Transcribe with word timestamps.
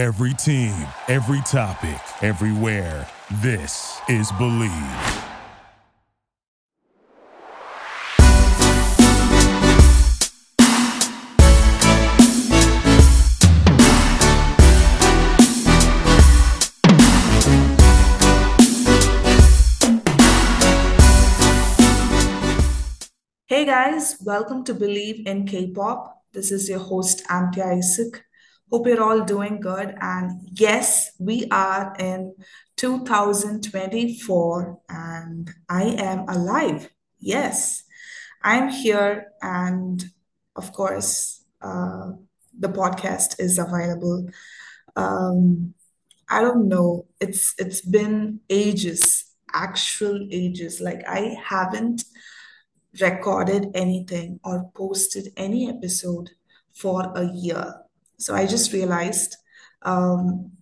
Every 0.00 0.32
team, 0.32 0.72
every 1.08 1.42
topic, 1.42 2.00
everywhere. 2.22 3.06
This 3.42 4.00
is 4.08 4.32
Bleav. 4.32 4.70
Hey 23.44 23.66
guys, 23.66 24.16
welcome 24.24 24.64
to 24.64 24.72
Bleav 24.72 25.26
in 25.26 25.46
K-pop. 25.46 26.22
This 26.32 26.50
is 26.50 26.70
your 26.70 26.78
host 26.78 27.22
Anthea 27.28 27.66
Isaac. 27.66 28.24
Hope 28.70 28.86
you're 28.86 29.02
all 29.02 29.24
doing 29.24 29.60
good. 29.60 29.96
And 30.00 30.48
yes, 30.52 31.10
we 31.18 31.46
are 31.50 31.94
in 31.98 32.34
2024 32.76 34.78
and 34.88 35.50
I 35.68 35.82
am 35.82 36.20
alive. 36.28 36.88
Yes, 37.18 37.82
I'm 38.42 38.70
here. 38.70 39.32
And 39.42 40.04
of 40.54 40.72
course, 40.72 41.44
uh, 41.60 42.12
the 42.58 42.68
podcast 42.68 43.40
is 43.40 43.58
available. 43.58 44.28
Um, 44.94 45.74
I 46.28 46.42
don't 46.42 46.68
know. 46.68 47.06
It's 47.20 47.54
it's 47.58 47.80
been 47.80 48.40
ages, 48.48 49.24
actual 49.52 50.28
ages. 50.30 50.80
Like 50.80 51.02
I 51.08 51.36
haven't 51.42 52.04
recorded 53.00 53.66
anything 53.74 54.38
or 54.44 54.70
posted 54.76 55.32
any 55.36 55.68
episode 55.68 56.30
for 56.72 57.12
a 57.16 57.24
year. 57.34 57.74
So 58.20 58.34
I 58.34 58.46
just 58.46 58.72
realized 58.72 59.36
um, 59.82 60.52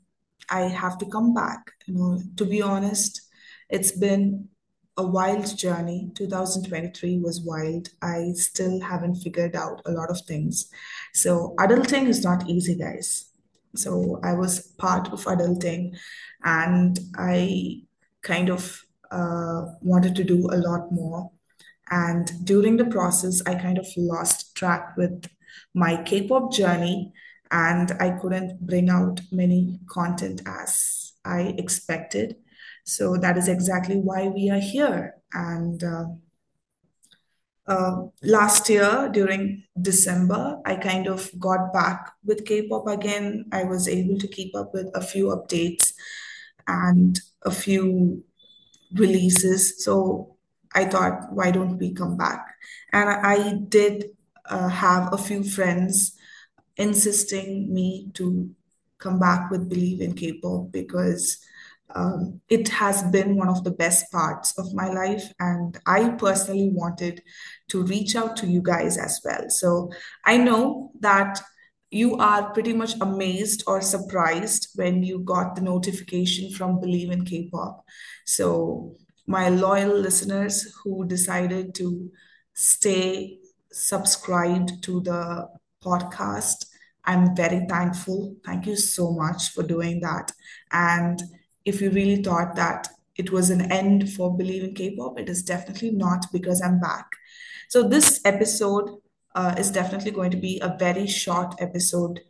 I 0.49 0.63
have 0.63 0.97
to 0.99 1.07
come 1.07 1.35
back. 1.35 1.73
You 1.87 1.95
know, 1.95 2.23
to 2.37 2.45
be 2.45 2.63
honest, 2.63 3.21
it's 3.69 3.93
been 3.93 4.49
a 4.97 5.07
wild 5.07 5.57
journey. 5.57 6.11
2023 6.15 7.19
was 7.19 7.43
wild. 7.43 7.89
I 8.01 8.33
still 8.35 8.81
haven't 8.81 9.17
figured 9.17 9.57
out 9.57 9.83
a 9.87 9.93
lot 9.93 10.11
of 10.11 10.21
things. 10.23 10.71
So 11.15 11.55
adulting 11.59 12.09
is 12.09 12.25
not 12.25 12.49
easy, 12.49 12.77
guys. 12.77 13.31
So 13.77 14.21
I 14.23 14.35
was 14.35 14.73
part 14.79 15.13
of 15.13 15.25
adulting 15.25 15.97
and 16.45 16.99
I 17.17 17.83
kind 18.23 18.51
of 18.51 18.81
uh, 19.11 19.67
wanted 19.83 20.15
to 20.17 20.25
do 20.25 20.49
a 20.51 20.59
lot 20.59 20.91
more. 20.93 21.31
And 21.91 22.31
during 22.45 22.77
the 22.77 22.87
process, 22.87 23.43
I 23.47 23.55
kind 23.55 23.79
of 23.79 23.87
lost 23.97 24.55
track 24.55 24.97
with 24.97 25.27
my 25.75 26.03
K-pop 26.03 26.53
journey, 26.53 27.13
and 27.51 27.93
I 28.01 28.11
couldn't 28.11 28.61
bring 28.61 28.89
out 28.91 29.21
many 29.33 29.81
content 29.89 30.43
as 30.47 31.13
I 31.25 31.55
expected. 31.59 32.37
So 32.85 33.17
that 33.17 33.37
is 33.37 33.49
exactly 33.49 33.97
why 33.97 34.29
we 34.29 34.51
are 34.51 34.61
here. 34.61 35.15
And 35.33 35.83
uh, 35.85 36.05
uh, 37.67 38.07
last 38.23 38.69
year 38.69 39.11
during 39.13 39.65
December, 39.81 40.59
I 40.65 40.77
kind 40.77 41.07
of 41.07 41.31
got 41.39 41.73
back 41.73 42.13
with 42.25 42.47
K-pop 42.47 42.87
again. 42.87 43.45
I 43.53 43.65
was 43.65 43.89
able 43.89 44.19
to 44.19 44.29
keep 44.29 44.57
up 44.57 44.73
with 44.73 44.91
a 44.95 45.03
few 45.03 45.27
updates 45.27 45.93
and 46.67 47.21
a 47.43 47.51
few 47.51 48.25
releases. 48.95 49.85
So 49.85 50.37
I 50.75 50.87
thought, 50.87 51.33
why 51.33 51.51
don't 51.51 51.79
we 51.79 51.93
come 51.93 52.17
back? 52.17 52.47
And 52.93 53.09
I 53.09 53.59
did 53.69 54.17
uh, 54.47 54.69
have 54.69 55.13
a 55.13 55.19
few 55.19 55.45
friends 55.45 56.18
insisting 56.79 57.73
me 57.73 58.11
to 58.15 58.49
come 58.99 59.19
back 59.19 59.51
with 59.51 59.71
Bleav 59.71 60.01
in 60.01 60.15
K-pop 60.15 60.73
because 60.73 61.39
um, 61.95 62.41
it 62.49 62.69
has 62.69 63.03
been 63.05 63.37
one 63.37 63.49
of 63.49 63.65
the 63.65 63.71
best 63.71 64.11
parts 64.11 64.59
of 64.59 64.73
my 64.75 64.89
life. 64.89 65.25
And 65.41 65.79
I 65.87 66.11
personally 66.11 66.71
wanted 66.73 67.23
to 67.69 67.83
reach 67.83 68.17
out 68.17 68.37
to 68.39 68.47
you 68.47 68.63
guys 68.63 68.97
as 68.99 69.21
well. 69.25 69.45
So 69.49 69.91
I 70.25 70.37
know 70.37 70.93
that 71.01 71.41
you 71.91 72.17
are 72.17 72.53
pretty 72.53 72.75
much 72.75 72.95
amazed 73.01 73.65
or 73.67 73.81
surprised 73.81 74.69
when 74.75 75.03
you 75.03 75.21
got 75.21 75.57
the 75.57 75.63
notification 75.63 76.53
from 76.53 76.81
Bleav 76.81 77.11
in 77.11 77.25
K-pop. 77.25 77.85
So 78.27 78.97
my 79.27 79.49
loyal 79.49 79.97
listeners 79.97 80.75
who 80.83 81.07
decided 81.07 81.75
to 81.77 82.11
stay 82.55 83.39
subscribed 83.71 84.83
to 84.83 85.01
the 85.01 85.49
podcast. 85.83 86.67
I'm 87.09 87.35
very 87.35 87.65
thankful. 87.69 88.37
Thank 88.45 88.67
you 88.67 88.77
so 88.77 89.11
much 89.11 89.53
for 89.53 89.63
doing 89.63 90.01
that. 90.01 90.31
And 90.71 91.21
if 91.65 91.81
you 91.81 91.91
really 91.91 92.23
thought 92.23 92.55
that 92.57 92.87
it 93.17 93.33
was 93.33 93.49
an 93.49 93.73
end 93.73 94.13
for 94.13 94.37
Bleav 94.37 94.63
in 94.63 94.75
K-pop, 94.75 95.19
it 95.19 95.29
is 95.31 95.43
definitely 95.43 95.91
not 95.91 96.27
because 96.33 96.61
I'm 96.61 96.79
back. 96.79 97.07
So 97.71 97.89
this 97.89 98.21
episode 98.27 98.91
uh, 99.35 99.55
is 99.57 99.71
definitely 99.71 100.11
going 100.11 100.31
to 100.33 100.37
be 100.37 100.61
a 100.61 100.77
very 100.79 101.07
short 101.07 101.55
episode 101.61 102.21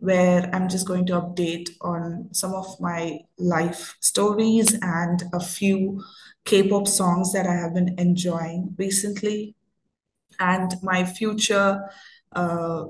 where 0.00 0.50
I'm 0.52 0.68
just 0.68 0.88
going 0.88 1.06
to 1.06 1.20
update 1.20 1.70
on 1.80 2.28
some 2.32 2.54
of 2.54 2.66
my 2.80 3.20
life 3.38 3.96
stories 4.00 4.76
and 4.82 5.22
a 5.32 5.38
few 5.38 6.02
K-pop 6.44 6.88
songs 6.88 7.32
that 7.32 7.46
I 7.46 7.54
have 7.54 7.74
been 7.74 7.94
enjoying 7.98 8.74
recently 8.76 9.54
and 10.40 10.74
my 10.82 11.04
future 11.04 11.88
uh, 12.32 12.86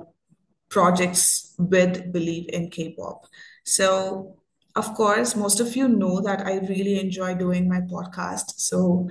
projects 0.74 1.54
with 1.56 2.12
Bleav 2.12 2.46
in 2.48 2.68
K-pop. 2.68 3.26
So, 3.64 4.36
of 4.74 4.92
course, 4.94 5.36
most 5.36 5.60
of 5.60 5.76
you 5.76 5.86
know 5.86 6.20
that 6.20 6.44
I 6.44 6.58
really 6.68 6.98
enjoy 6.98 7.36
doing 7.36 7.68
my 7.68 7.80
podcast. 7.82 8.58
So, 8.58 9.08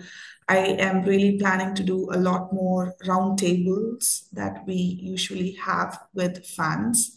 I 0.49 0.57
am 0.87 1.03
really 1.03 1.39
planning 1.39 1.73
to 1.75 1.83
do 1.83 2.09
a 2.11 2.19
lot 2.19 2.51
more 2.51 2.93
roundtables 3.05 4.29
that 4.33 4.65
we 4.67 4.75
usually 4.75 5.53
have 5.53 5.97
with 6.13 6.45
fans 6.45 7.13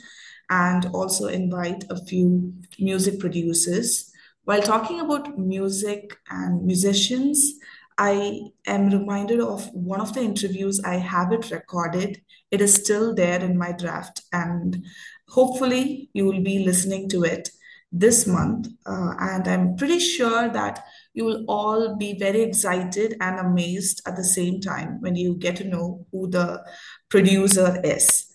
and 0.49 0.87
also 0.95 1.27
invite 1.27 1.85
a 1.91 1.99
few 2.05 2.55
music 2.79 3.19
producers. 3.19 4.13
While 4.45 4.63
talking 4.63 5.01
about 5.01 5.37
music 5.37 6.17
and 6.31 6.65
musicians, 6.65 7.55
I 7.99 8.41
am 8.67 8.91
reminded 8.91 9.41
of 9.41 9.69
one 9.73 10.01
of 10.01 10.13
the 10.13 10.21
interviews. 10.21 10.81
I 10.85 10.97
have 10.97 11.33
it 11.33 11.51
recorded. 11.51 12.21
It 12.51 12.61
is 12.61 12.75
still 12.75 13.15
there 13.15 13.43
in 13.43 13.57
my 13.57 13.73
draft, 13.73 14.23
and 14.33 14.85
hopefully, 15.29 16.11
you 16.13 16.25
will 16.25 16.43
be 16.43 16.65
listening 16.65 17.09
to 17.11 17.25
it 17.25 17.51
this 17.93 18.27
month. 18.27 18.69
Uh, 18.85 19.15
and 19.19 19.49
I'm 19.49 19.77
pretty 19.77 19.99
sure 19.99 20.49
that 20.49 20.85
you 21.15 21.25
will 21.25 21.45
all 21.49 21.97
be 21.97 22.19
very 22.19 22.43
excited 22.43 23.17
and 23.21 23.39
amazed 23.39 24.03
at 24.07 24.17
the 24.17 24.25
same 24.25 24.61
time 24.61 25.01
when 25.01 25.17
you 25.17 25.35
get 25.35 25.57
to 25.57 25.65
know 25.65 26.07
who 26.13 26.29
the 26.29 26.63
producer 27.09 27.81
is. 27.83 28.27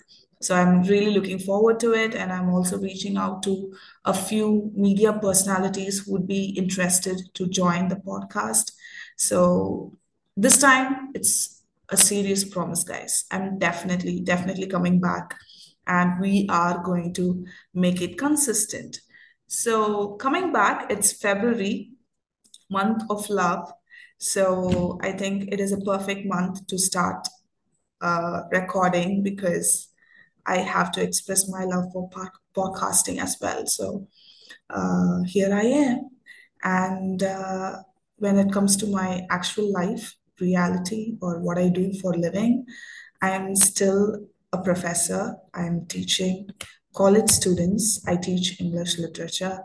So 0.41 0.55
I'm 0.55 0.81
really 0.83 1.11
looking 1.11 1.37
forward 1.37 1.79
to 1.81 1.93
it. 1.93 2.15
And 2.15 2.31
I'm 2.31 2.49
also 2.49 2.79
reaching 2.79 3.17
out 3.17 3.43
to 3.43 3.73
a 4.05 4.13
few 4.13 4.71
media 4.73 5.13
personalities 5.13 5.99
who 5.99 6.13
would 6.13 6.27
be 6.27 6.45
interested 6.57 7.21
to 7.35 7.47
join 7.47 7.87
the 7.87 7.97
podcast. 7.97 8.71
So 9.21 9.93
this 10.35 10.57
time 10.57 11.11
it's 11.13 11.61
a 11.89 11.97
serious 11.97 12.43
promise, 12.43 12.83
guys. 12.83 13.25
I'm 13.29 13.59
definitely, 13.59 14.21
definitely 14.21 14.65
coming 14.65 14.99
back 14.99 15.37
and 15.85 16.19
we 16.19 16.47
are 16.49 16.81
going 16.81 17.13
to 17.13 17.45
make 17.75 18.01
it 18.01 18.17
consistent. 18.17 18.99
So 19.45 20.15
coming 20.15 20.51
back, 20.51 20.89
it's 20.89 21.13
February, 21.13 21.91
month 22.71 23.03
of 23.11 23.29
love. 23.29 23.71
So 24.17 24.97
I 25.03 25.11
think 25.11 25.53
it 25.53 25.59
is 25.59 25.71
a 25.71 25.81
perfect 25.81 26.25
month 26.25 26.65
to 26.67 26.79
start 26.79 27.27
uh, 28.01 28.41
recording 28.51 29.21
because 29.21 29.89
I 30.47 30.57
have 30.57 30.91
to 30.93 31.03
express 31.03 31.47
my 31.47 31.65
love 31.65 31.91
for 31.93 32.09
podcasting 32.55 33.21
as 33.21 33.37
well. 33.39 33.67
So 33.67 34.07
uh, 34.71 35.21
here 35.27 35.53
I 35.53 35.65
am. 35.65 36.09
And 36.63 37.21
uh, 37.21 37.77
when 38.21 38.37
it 38.37 38.53
comes 38.53 38.77
to 38.77 38.87
my 38.87 39.25
actual 39.31 39.71
life, 39.71 40.15
reality, 40.39 41.17
or 41.21 41.39
what 41.39 41.57
I 41.57 41.69
do 41.69 41.91
for 41.99 42.13
living, 42.13 42.65
I 43.19 43.31
am 43.31 43.55
still 43.55 44.27
a 44.53 44.61
professor. 44.61 45.35
I'm 45.55 45.87
teaching 45.87 46.49
college 46.95 47.31
students. 47.31 48.03
I 48.07 48.17
teach 48.17 48.61
English 48.61 48.99
literature. 48.99 49.59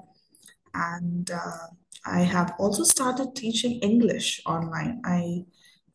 And 0.73 1.31
uh, 1.31 1.67
I 2.07 2.21
have 2.21 2.55
also 2.59 2.83
started 2.85 3.37
teaching 3.37 3.79
English 3.81 4.41
online. 4.47 5.03
I 5.05 5.45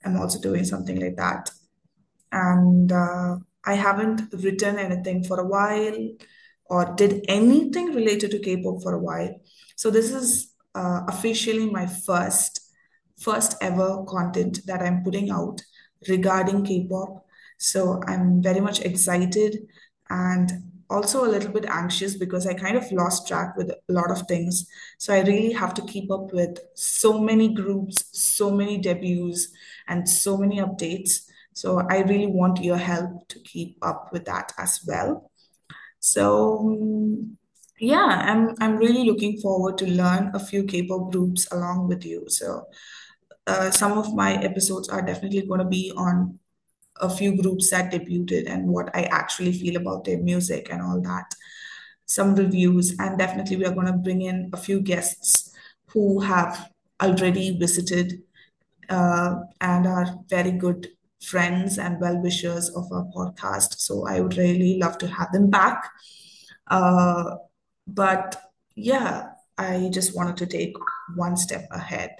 am 0.06 0.18
also 0.18 0.40
doing 0.40 0.64
something 0.64 1.00
like 1.00 1.16
that. 1.16 1.50
And 2.32 2.92
uh, 2.92 3.38
I 3.66 3.74
haven't 3.74 4.32
written 4.34 4.78
anything 4.78 5.24
for 5.24 5.40
a 5.40 5.48
while 5.48 6.10
or 6.66 6.94
did 6.96 7.26
anything 7.28 7.88
related 7.88 8.32
to 8.32 8.40
K-pop 8.40 8.84
for 8.84 8.94
a 8.94 9.00
while. 9.00 9.34
So 9.76 9.90
this 9.90 10.12
is 10.12 10.51
uh, 10.76 11.02
officially 11.08 11.70
my 11.70 11.86
first 11.86 12.62
first 13.20 13.56
ever 13.62 14.04
content 14.08 14.66
that 14.66 14.82
I'm 14.82 15.04
putting 15.04 15.30
out 15.30 15.62
regarding 16.10 16.66
K-pop. 16.66 17.26
So 17.58 18.02
I'm 18.08 18.42
very 18.42 18.60
much 18.60 18.82
excited 18.82 19.68
and 20.10 20.52
also 20.90 21.24
a 21.24 21.30
little 21.30 21.52
bit 21.52 21.66
anxious 21.66 22.16
because 22.18 22.46
I 22.46 22.54
kind 22.54 22.76
of 22.76 22.92
lost 22.92 23.28
track 23.28 23.56
with 23.56 23.70
a 23.70 23.78
lot 23.94 24.12
of 24.12 24.28
things. 24.28 24.68
So 24.98 25.14
I 25.14 25.22
really 25.22 25.54
have 25.54 25.74
to 25.76 25.84
keep 25.84 26.12
up 26.12 26.34
with 26.34 26.58
so 26.74 27.20
many 27.20 27.54
groups, 27.54 28.04
so 28.12 28.52
many 28.52 28.78
debuts, 28.78 29.48
and 29.88 30.08
so 30.08 30.38
many 30.38 30.58
updates. 30.58 31.22
So 31.54 31.86
I 31.90 32.02
really 32.02 32.28
want 32.28 32.62
your 32.62 32.78
help 32.78 33.28
to 33.30 33.40
keep 33.40 33.78
up 33.82 34.10
with 34.12 34.26
that 34.26 34.52
as 34.58 34.82
well. 34.86 35.32
So 36.00 36.60
mm, 36.66 37.36
yeah, 37.82 38.24
I'm 38.30 38.56
I'm 38.60 38.78
really 38.78 39.04
looking 39.06 39.38
forward 39.40 39.78
to 39.80 39.88
learn 39.88 40.32
a 40.36 40.40
few 40.40 40.64
K-pop 40.64 41.12
groups 41.12 41.48
along 41.52 41.88
with 41.88 42.06
you. 42.06 42.26
So 42.28 42.68
uh, 43.48 43.72
some 43.72 43.98
of 43.98 44.14
my 44.14 44.36
episodes 44.36 44.88
are 44.90 45.02
definitely 45.02 45.48
going 45.48 45.60
to 45.60 45.66
be 45.66 45.92
on 45.98 46.38
a 47.02 47.10
few 47.10 47.42
groups 47.42 47.72
that 47.72 47.92
debuted 47.92 48.48
and 48.48 48.68
what 48.68 48.96
I 48.96 49.04
actually 49.04 49.54
feel 49.54 49.78
about 49.78 50.06
their 50.06 50.20
music 50.20 50.70
and 50.72 50.82
all 50.82 51.02
that. 51.02 51.34
Some 52.06 52.36
reviews, 52.36 52.96
and 53.00 53.18
definitely 53.18 53.58
we 53.58 53.66
are 53.66 53.74
going 53.74 53.88
to 53.88 53.94
bring 53.94 54.22
in 54.22 54.52
a 54.54 54.58
few 54.58 54.80
guests 54.82 55.52
who 55.88 56.20
have 56.20 56.70
already 57.02 57.58
visited 57.58 58.22
uh, 58.90 59.36
and 59.60 59.88
are 59.88 60.20
very 60.30 60.52
good 60.52 60.90
friends 61.24 61.80
and 61.80 62.00
well 62.00 62.22
wishers 62.22 62.70
of 62.70 62.92
our 62.92 63.06
podcast. 63.16 63.80
So 63.80 64.06
I 64.08 64.20
would 64.22 64.38
really 64.38 64.78
love 64.78 65.00
to 65.00 65.08
have 65.08 65.32
them 65.32 65.50
back. 65.50 65.90
Uh, 66.68 67.38
but 67.88 68.42
yeah, 68.76 69.30
I 69.58 69.90
just 69.92 70.16
wanted 70.16 70.38
to 70.38 70.46
take 70.46 70.76
one 71.16 71.38
step 71.38 71.68
ahead 71.72 72.12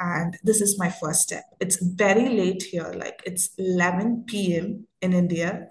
and 0.00 0.36
this 0.42 0.60
is 0.60 0.78
my 0.78 0.88
first 0.88 1.20
step. 1.20 1.44
It's 1.60 1.80
very 1.82 2.30
late 2.30 2.62
here, 2.62 2.92
like 2.96 3.20
it's 3.24 3.50
11 3.58 4.24
p.m. 4.26 4.86
in 5.02 5.12
India. 5.12 5.68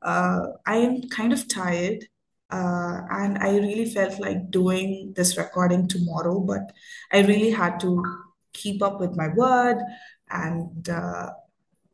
Uh, 0.00 0.46
I 0.64 0.76
am 0.76 1.08
kind 1.08 1.32
of 1.32 1.48
tired, 1.48 2.06
uh, 2.50 3.00
and 3.10 3.38
I 3.38 3.56
really 3.58 3.86
felt 3.86 4.20
like 4.20 4.50
doing 4.50 5.12
this 5.16 5.36
recording 5.36 5.88
tomorrow, 5.88 6.38
but 6.40 6.72
I 7.12 7.22
really 7.22 7.50
had 7.50 7.80
to 7.80 8.04
keep 8.52 8.80
up 8.80 9.00
with 9.00 9.16
my 9.16 9.28
word, 9.34 9.78
and 10.30 10.88
uh, 10.88 11.30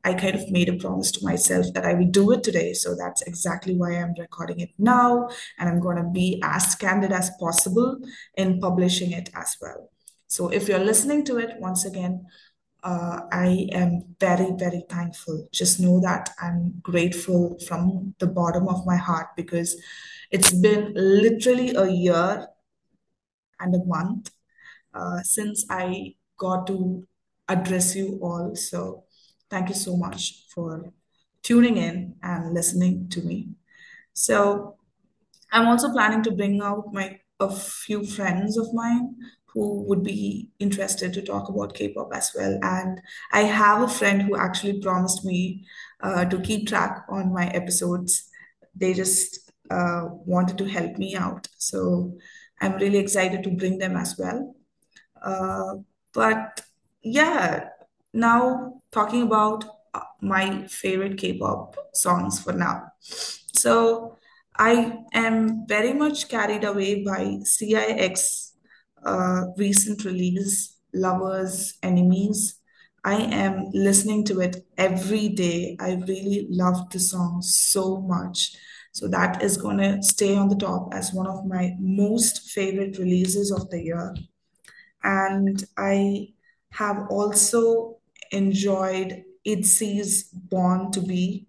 I 0.09 0.15
kind 0.15 0.35
of 0.35 0.51
made 0.51 0.71
a 0.71 0.77
promise 0.77 1.11
to 1.13 1.25
myself 1.25 1.67
that 1.75 1.85
I 1.85 1.93
would 1.93 2.13
do 2.13 2.33
it 2.33 2.43
today. 2.43 2.73
So 2.73 2.95
that's 2.95 3.21
exactly 3.23 3.75
why 3.77 3.91
I'm 3.97 4.15
recording 4.19 4.61
it 4.61 4.71
now, 4.79 5.29
and 5.59 5.69
I'm 5.69 5.81
going 5.81 5.99
to 5.99 6.11
be 6.21 6.41
as 6.43 6.75
candid 6.75 7.13
as 7.13 7.31
possible 7.39 7.99
in 8.35 8.59
publishing 8.59 9.13
it 9.13 9.29
as 9.35 9.57
well. 9.61 9.91
So 10.27 10.49
if 10.49 10.67
you're 10.67 10.79
listening 10.93 11.27
to 11.27 11.37
it, 11.37 11.61
once 11.61 11.85
again, 11.85 12.25
uh, 12.83 13.21
I 13.31 13.69
am 13.73 14.17
very, 14.19 14.51
very 14.57 14.85
thankful. 14.89 15.47
Just 15.53 15.79
know 15.79 16.01
that 16.01 16.31
I'm 16.41 16.81
grateful 16.81 17.59
from 17.69 18.15
the 18.19 18.29
bottom 18.29 18.67
of 18.67 18.87
my 18.87 18.97
heart 18.97 19.29
because 19.37 19.77
it's 20.31 20.53
been 20.53 20.93
literally 20.95 21.75
a 21.75 21.87
year 21.87 22.47
and 23.61 23.75
a 23.75 23.85
month 23.85 24.31
uh, 24.95 25.21
since 25.23 25.67
I 25.69 26.15
got 26.39 26.67
to 26.69 27.07
address 27.49 27.95
you 27.95 28.19
all. 28.23 28.57
So 28.57 29.05
thank 29.51 29.69
you 29.69 29.75
so 29.75 29.97
much 29.97 30.45
for 30.55 30.93
tuning 31.43 31.77
in 31.77 32.15
and 32.23 32.53
listening 32.55 33.09
to 33.11 33.23
me. 33.23 33.51
So 34.15 34.77
I'm 35.53 35.69
also 35.69 35.93
planning 35.93 36.23
to 36.25 36.33
bring 36.33 36.61
out 36.63 36.93
my 36.93 37.21
a 37.41 37.51
few 37.51 38.05
friends 38.05 38.57
of 38.57 38.75
mine 38.75 39.15
who 39.47 39.83
would 39.85 40.03
be 40.03 40.51
interested 40.59 41.13
to 41.13 41.23
talk 41.23 41.49
about 41.49 41.75
K-pop 41.75 42.11
as 42.13 42.33
well. 42.37 42.59
And 42.63 43.01
I 43.33 43.41
have 43.43 43.83
a 43.83 43.89
friend 43.89 44.23
who 44.23 44.37
actually 44.37 44.81
promised 44.81 45.25
me 45.25 45.65
uh, 46.03 46.25
to 46.27 46.41
keep 46.41 46.69
track 46.69 47.05
on 47.09 47.33
my 47.33 47.47
episodes. 47.49 48.29
They 48.75 48.93
just 48.93 49.51
uh, 49.71 50.07
wanted 50.11 50.59
to 50.59 50.69
help 50.69 50.99
me 50.99 51.17
out. 51.17 51.49
So 51.59 52.19
I'm 52.61 52.75
really 52.77 52.99
excited 52.99 53.43
to 53.45 53.51
bring 53.51 53.79
them 53.79 53.97
as 53.97 54.17
well. 54.19 54.55
Uh, 55.23 55.77
but 56.13 56.61
yeah, 57.03 57.69
now 58.13 58.78
talking 58.91 59.23
about 59.23 59.65
uh, 59.95 60.01
my 60.21 60.67
favorite 60.67 61.19
K-pop 61.19 61.77
songs 61.95 62.41
for 62.41 62.53
now. 62.53 62.85
So 63.01 64.17
I 64.57 65.05
am 65.13 65.67
very 65.67 65.93
much 65.93 66.29
carried 66.29 66.65
away 66.65 67.05
by 67.05 67.39
CIX 67.45 68.49
uh, 69.05 69.45
recent 69.57 70.05
release, 70.05 70.77
Lovers, 70.93 71.79
Enemies. 71.83 72.59
I 73.05 73.15
am 73.15 73.71
listening 73.73 74.25
to 74.25 74.41
it 74.41 74.67
every 74.77 75.29
day. 75.29 75.77
I 75.81 75.95
really 76.07 76.47
love 76.51 76.91
the 76.91 76.99
song 76.99 77.41
so 77.43 78.01
much. 78.01 78.57
So 78.93 79.07
that 79.09 79.43
is 79.43 79.57
going 79.57 79.79
to 79.79 80.03
stay 80.03 80.37
on 80.37 80.49
the 80.49 80.57
top 80.57 80.93
as 80.93 81.13
one 81.13 81.29
of 81.29 81.47
my 81.47 81.75
most 81.79 82.51
favorite 82.51 82.99
releases 82.99 83.53
of 83.53 83.71
the 83.71 83.81
year. 83.81 84.17
And 85.05 85.63
I 85.77 86.29
have 86.71 87.07
also 87.09 87.98
enjoyed 88.31 89.25
ITZY's 89.47 90.25
Born 90.25 90.91
to 90.93 91.01
Be 91.01 91.47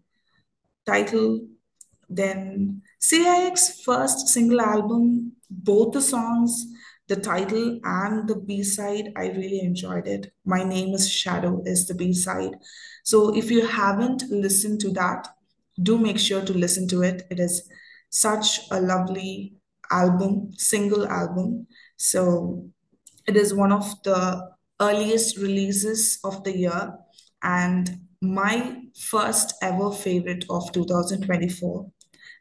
title. 0.86 1.48
Then 2.10 2.82
CIX 3.00 3.82
first 3.84 4.28
single 4.28 4.62
album, 4.62 5.34
both 5.50 5.94
the 5.94 6.02
songs 6.02 6.66
the 7.10 7.16
title 7.16 7.80
and 7.84 8.30
the 8.30 8.36
B 8.36 8.64
side, 8.64 9.12
I 9.18 9.30
really 9.30 9.62
enjoyed 9.62 10.08
it. 10.08 10.32
My 10.46 10.64
Name 10.64 10.94
is 10.94 11.12
Shadow 11.12 11.62
is 11.66 11.88
the 11.88 11.96
B 11.96 12.14
side. 12.14 12.54
So 13.04 13.36
if 13.36 13.50
you 13.50 13.66
haven't 13.66 14.24
listened 14.30 14.80
to 14.82 14.92
that, 14.92 15.28
do 15.82 15.98
make 15.98 16.20
sure 16.20 16.46
to 16.46 16.54
listen 16.54 16.88
to 16.90 17.02
it. 17.02 17.26
It 17.32 17.40
is 17.40 17.68
such 18.12 18.60
a 18.70 18.80
lovely 18.80 19.56
album, 19.92 20.52
single 20.56 21.08
album. 21.08 21.66
So 21.98 22.70
it 23.28 23.36
is 23.36 23.56
one 23.56 23.72
of 23.72 23.92
the 24.04 24.52
earliest 24.80 25.38
releases 25.38 26.20
of 26.24 26.44
the 26.44 26.58
year 26.58 26.94
and 27.44 28.00
my 28.22 28.82
first 28.96 29.54
ever 29.62 29.92
favorite 29.92 30.46
of 30.50 30.72
2024. 30.72 31.90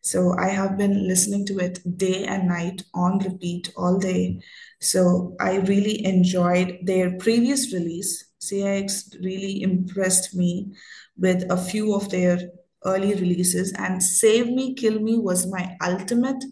So 0.03 0.35
I 0.39 0.49
have 0.49 0.79
been 0.79 1.07
listening 1.07 1.45
to 1.47 1.59
it 1.59 1.81
day 1.99 2.25
and 2.25 2.49
night 2.49 2.83
on 2.95 3.19
repeat 3.19 3.73
all 3.77 3.99
day. 3.99 4.41
So 4.81 5.37
I 5.41 5.57
really 5.59 6.05
enjoyed 6.05 6.79
their 6.83 7.17
previous 7.19 7.73
release. 7.73 8.25
CIX 8.39 9.17
really 9.23 9.63
impressed 9.63 10.35
me 10.35 10.73
with 11.17 11.51
a 11.51 11.57
few 11.57 11.95
of 11.95 12.09
their 12.11 12.39
early 12.85 13.15
releases, 13.15 13.73
and 13.73 14.01
Save 14.01 14.47
Me, 14.47 14.75
Kill 14.75 15.01
Me 15.01 15.19
was 15.19 15.51
my 15.51 15.77
ultimate. 15.85 16.43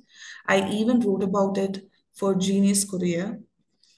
I 0.49 0.69
even 0.71 1.01
wrote 1.01 1.23
about 1.23 1.57
it 1.57 1.89
for 2.15 2.35
Genius 2.35 2.85
Korea. 2.85 3.39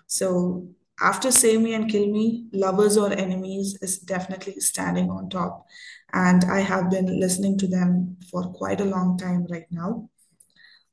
So 0.06 0.68
after 1.00 1.30
Save 1.30 1.60
Me 1.60 1.74
and 1.74 1.90
Kill 1.90 2.06
Me, 2.08 2.46
Lovers 2.52 2.96
or 2.96 3.12
Enemies 3.12 3.78
is 3.82 3.98
definitely 3.98 4.60
standing 4.60 5.10
on 5.10 5.28
top 5.30 5.66
and 6.12 6.44
I 6.44 6.60
have 6.60 6.90
been 6.90 7.20
listening 7.20 7.58
to 7.58 7.66
them 7.68 8.16
for 8.30 8.44
quite 8.52 8.80
a 8.80 8.84
long 8.84 9.18
time 9.18 9.46
right 9.50 9.66
now. 9.70 10.08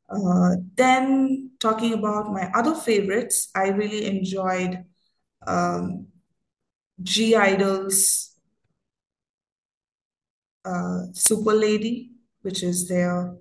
Uh, 0.10 0.58
then, 0.76 1.52
talking 1.60 1.94
about 1.94 2.32
my 2.32 2.52
other 2.54 2.76
favorites, 2.76 3.50
I 3.56 3.70
really 3.70 4.06
enjoyed 4.06 4.86
um, 5.48 6.08
(G)I-DLE's 7.02 8.36
uh, 10.64 11.06
Super 11.14 11.54
Lady, 11.54 12.12
which 12.42 12.62
is 12.64 12.88
their 12.88 13.36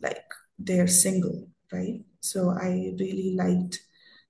like 0.00 0.24
their 0.58 0.86
single, 0.86 1.48
right? 1.72 2.02
So 2.20 2.50
I 2.50 2.92
really 2.98 3.34
liked 3.36 3.80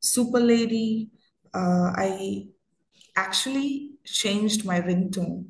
Super 0.01 0.41
Lady. 0.41 1.11
Uh, 1.53 1.93
I 1.97 2.47
actually 3.17 3.93
changed 4.05 4.65
my 4.65 4.81
ringtone. 4.81 5.47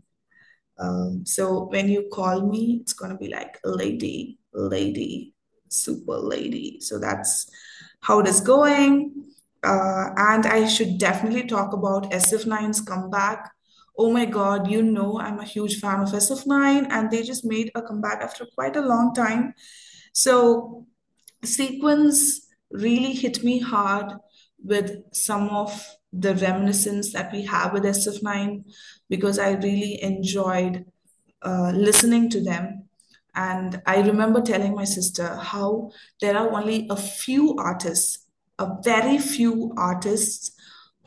Um, 0.79 1.25
so 1.27 1.65
when 1.65 1.89
you 1.89 2.09
call 2.13 2.47
me, 2.47 2.79
it's 2.81 2.95
gonna 2.95 3.17
be 3.17 3.29
like 3.29 3.59
lady, 3.65 4.39
lady, 4.53 5.35
super 5.69 6.17
lady. 6.17 6.81
So 6.81 6.99
that's 6.99 7.51
how 8.01 8.21
it 8.21 8.27
is 8.27 8.41
going. 8.41 9.27
Uh, 9.63 10.09
and 10.17 10.47
I 10.47 10.67
should 10.67 10.97
definitely 10.99 11.47
talk 11.47 11.75
about 11.75 12.13
SF9's 12.13 12.81
comeback. 12.81 13.53
Oh 13.99 14.11
my 14.11 14.25
God, 14.25 14.71
you 14.71 14.83
know 14.83 15.21
I'm 15.21 15.39
a 15.39 15.45
huge 15.45 15.79
fan 15.81 16.01
of 16.01 16.15
SF9, 16.15 16.87
and 16.91 17.11
they 17.11 17.23
just 17.23 17.45
made 17.45 17.71
a 17.75 17.83
comeback 17.83 18.23
after 18.23 18.47
quite 18.47 18.77
a 18.77 18.81
long 18.81 19.13
time. 19.15 19.53
So 20.15 20.87
sequence 21.45 22.49
really 22.71 23.13
hit 23.13 23.45
me 23.45 23.59
hard 23.59 24.13
with 24.63 25.03
some 25.13 25.49
of 25.49 25.87
the 26.13 26.35
reminiscence 26.35 27.13
that 27.13 27.33
we 27.33 27.45
have 27.47 27.73
with 27.73 27.85
SF9 27.85 28.65
because 29.09 29.39
I 29.39 29.53
really 29.53 30.03
enjoyed 30.03 30.85
uh, 31.43 31.73
listening 31.75 32.31
to 32.31 32.43
them. 32.43 32.85
And 33.35 33.81
I 33.87 34.01
remember 34.01 34.41
telling 34.41 34.75
my 34.75 34.85
sister 34.85 35.37
how 35.37 35.93
there 36.21 36.37
are 36.37 36.51
only 36.51 36.87
a 36.91 36.97
few 36.97 37.57
artists, 37.59 38.27
a 38.59 38.69
very 38.83 39.19
few 39.19 39.73
artists 39.77 40.53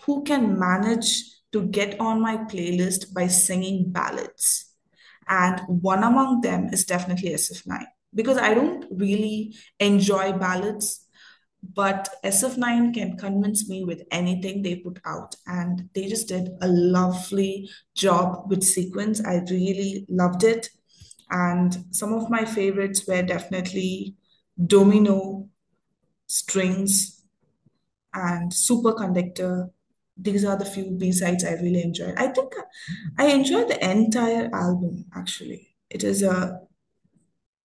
who 0.06 0.24
can 0.24 0.58
manage 0.58 1.24
to 1.52 1.64
get 1.64 2.00
on 2.00 2.22
my 2.22 2.38
playlist 2.38 3.14
by 3.14 3.28
singing 3.28 3.92
ballads. 3.92 4.74
And 5.28 5.62
one 5.68 6.04
among 6.04 6.42
them 6.42 6.70
is 6.74 6.86
definitely 6.86 7.30
SF9 7.32 7.86
because 8.14 8.38
I 8.38 8.54
don't 8.54 8.86
really 8.92 9.56
enjoy 9.80 10.34
ballads, 10.34 11.08
but 11.74 12.10
SF9 12.26 12.94
can 12.94 13.18
convince 13.18 13.70
me 13.70 13.84
with 13.86 14.04
anything 14.12 14.62
they 14.62 14.76
put 14.76 15.00
out. 15.06 15.36
And 15.48 15.90
they 15.96 16.08
just 16.08 16.28
did 16.28 16.50
a 16.62 16.68
lovely 16.68 17.70
job 17.96 18.50
with 18.50 18.64
sequence. 18.64 19.24
I 19.26 19.36
really 19.50 20.06
loved 20.10 20.44
it. 20.44 20.70
And 21.30 21.86
some 21.92 22.14
of 22.14 22.30
my 22.30 22.44
favorites 22.46 23.08
were 23.08 23.24
definitely 23.24 24.16
Domino, 24.68 25.48
Strings, 26.28 27.24
and 28.14 28.52
Superconductor. 28.52 29.72
These 30.18 30.46
are 30.46 30.58
the 30.58 30.66
few 30.66 30.92
B-sides 30.92 31.44
I 31.44 31.54
really 31.54 31.82
enjoyed. 31.82 32.16
I 32.18 32.28
think 32.28 32.54
I 33.18 33.28
enjoyed 33.28 33.70
the 33.70 33.90
entire 33.90 34.50
album 34.54 35.06
actually. 35.16 35.76
It 35.90 36.04
is 36.04 36.22
a 36.22 36.60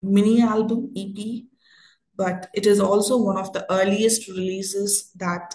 mini 0.03 0.41
album, 0.41 0.93
EP, 0.97 1.45
but 2.19 2.51
it 2.53 2.67
is 2.67 2.81
also 2.81 3.17
one 3.17 3.39
of 3.39 3.53
the 3.53 3.65
earliest 3.73 4.29
releases 4.29 5.13
that 5.17 5.55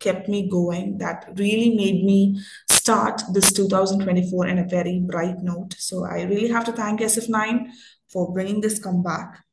kept 0.00 0.28
me 0.28 0.50
going, 0.50 0.98
that 0.98 1.32
really 1.36 1.70
made 1.76 2.04
me 2.04 2.40
start 2.68 3.22
this 3.32 3.52
2024 3.52 4.48
in 4.48 4.58
a 4.58 4.68
very 4.68 4.98
bright 4.98 5.38
note. 5.42 5.74
So 5.78 6.04
I 6.04 6.22
really 6.22 6.48
have 6.48 6.64
to 6.64 6.72
thank 6.72 7.00
SF9 7.00 7.68
for 8.08 8.32
bringing 8.32 8.60
this 8.60 8.80
comeback. 8.80 9.44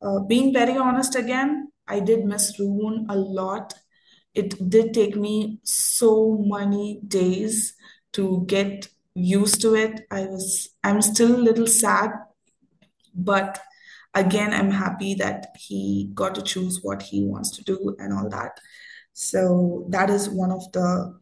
Uh, 0.00 0.20
being 0.20 0.52
very 0.52 0.76
honest 0.76 1.16
again, 1.16 1.72
I 1.88 1.98
did 1.98 2.24
miss 2.24 2.60
Rowoon 2.60 3.06
a 3.08 3.16
lot. 3.16 3.74
It 4.34 4.70
did 4.70 4.94
take 4.94 5.16
me 5.16 5.58
so 5.64 6.38
many 6.46 7.00
days 7.08 7.74
to 8.12 8.44
get 8.46 8.88
used 9.14 9.60
to 9.62 9.74
it. 9.74 10.06
I 10.12 10.26
was, 10.26 10.68
I'm 10.84 11.02
still 11.02 11.34
a 11.34 11.42
little 11.48 11.66
sad, 11.66 12.10
but 13.14 13.58
again, 14.16 14.52
I'm 14.52 14.70
happy 14.70 15.14
that 15.14 15.54
he 15.56 16.10
got 16.14 16.34
to 16.34 16.42
choose 16.42 16.80
what 16.82 17.02
he 17.02 17.24
wants 17.24 17.50
to 17.52 17.64
do 17.64 17.94
and 17.98 18.12
all 18.12 18.28
that. 18.30 18.58
So 19.12 19.86
that 19.90 20.10
is 20.10 20.28
one 20.28 20.50
of 20.50 20.72
the 20.72 21.14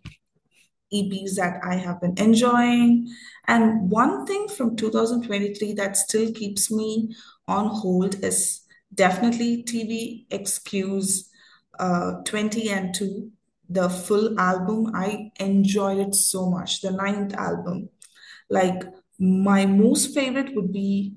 EPs 0.93 1.35
that 1.35 1.61
I 1.65 1.75
have 1.75 2.01
been 2.01 2.15
enjoying. 2.17 3.09
And 3.49 3.91
one 3.91 4.25
thing 4.27 4.49
from 4.49 4.77
2023 4.77 5.75
that 5.75 5.97
still 5.97 6.33
keeps 6.33 6.71
me 6.71 7.15
on 7.49 7.67
hold 7.67 8.25
is 8.25 8.61
definitely 8.95 9.65
TVXQ's 9.65 11.29
uh, 11.79 12.13
20 12.25 12.71
and 12.71 12.95
2, 12.95 13.31
the 13.69 13.91
full 13.91 14.39
album. 14.39 14.93
I 14.95 15.33
enjoyed 15.41 15.99
it 15.99 16.15
so 16.15 16.49
much, 16.49 16.81
the 16.81 16.93
ninth 16.93 17.35
album. 17.35 17.89
Like, 18.49 18.85
my 19.19 19.67
most 19.67 20.15
favorite 20.15 20.55
would 20.55 20.73
be 20.73 21.15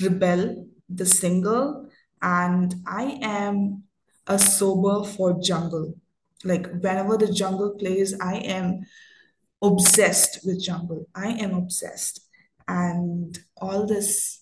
Rebel, 0.00 0.69
the 0.92 1.06
single, 1.06 1.88
and 2.22 2.74
I 2.86 3.18
am 3.22 3.84
a 4.26 4.38
sober 4.38 5.04
for 5.04 5.40
jungle. 5.40 5.94
Like 6.44 6.66
whenever 6.80 7.16
the 7.16 7.32
jungle 7.32 7.70
plays, 7.70 8.18
I 8.20 8.36
am 8.36 8.86
obsessed 9.62 10.40
with 10.44 10.62
jungle. 10.62 11.06
I 11.14 11.28
am 11.28 11.54
obsessed. 11.54 12.20
And 12.68 13.38
all 13.58 13.86
this 13.86 14.40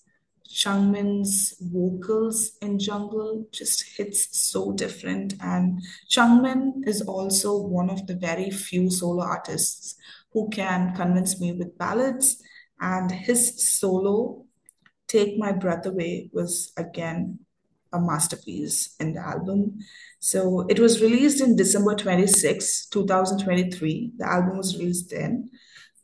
Changmin's 0.49 1.55
vocals 1.61 2.57
in 2.62 2.78
jungle 2.78 3.47
just 3.52 3.97
hits 3.97 4.38
so 4.38 4.73
different. 4.73 5.35
And 5.43 5.81
Changmin 6.09 6.87
is 6.87 7.02
also 7.02 7.59
one 7.59 7.90
of 7.90 8.07
the 8.07 8.14
very 8.14 8.50
few 8.50 8.90
solo 8.90 9.23
artists 9.23 9.97
who 10.33 10.49
can 10.50 10.95
convince 10.95 11.40
me 11.40 11.52
with 11.52 11.76
ballads. 11.78 12.43
And 12.81 13.11
his 13.11 13.78
solo 13.78 14.47
Take 15.09 15.38
My 15.38 15.53
Breath 15.53 15.87
Away 15.87 16.31
was 16.33 16.73
again 16.77 17.41
a 17.93 18.00
masterpiece 18.00 18.95
in 19.00 19.15
the 19.15 19.21
album. 19.21 19.79
So 20.21 20.67
it 20.69 20.79
was 20.79 21.00
released 21.00 21.41
in 21.41 21.57
December 21.57 21.95
26, 21.95 22.87
2023. 22.87 24.12
The 24.19 24.27
album 24.27 24.59
was 24.59 24.77
released 24.77 25.11
then, 25.11 25.50